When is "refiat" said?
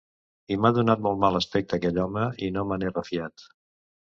2.95-3.47